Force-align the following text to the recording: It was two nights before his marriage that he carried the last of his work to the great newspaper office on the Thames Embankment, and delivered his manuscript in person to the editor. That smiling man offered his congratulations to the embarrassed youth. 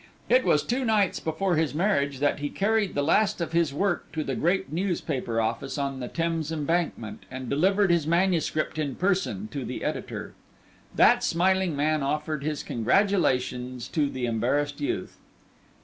It 0.29 0.43
was 0.43 0.63
two 0.63 0.83
nights 0.83 1.19
before 1.19 1.57
his 1.57 1.75
marriage 1.75 2.17
that 2.21 2.39
he 2.39 2.49
carried 2.49 2.95
the 2.95 3.03
last 3.03 3.39
of 3.39 3.51
his 3.51 3.71
work 3.71 4.11
to 4.13 4.23
the 4.23 4.33
great 4.33 4.73
newspaper 4.73 5.39
office 5.39 5.77
on 5.77 5.99
the 5.99 6.07
Thames 6.07 6.51
Embankment, 6.51 7.27
and 7.29 7.47
delivered 7.47 7.91
his 7.91 8.07
manuscript 8.07 8.79
in 8.79 8.95
person 8.95 9.47
to 9.49 9.63
the 9.63 9.83
editor. 9.83 10.33
That 10.95 11.23
smiling 11.23 11.75
man 11.75 12.01
offered 12.01 12.43
his 12.43 12.63
congratulations 12.63 13.87
to 13.89 14.09
the 14.09 14.25
embarrassed 14.25 14.81
youth. 14.81 15.19